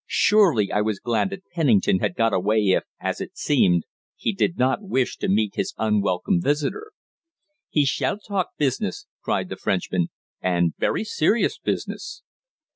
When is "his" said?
5.53-5.75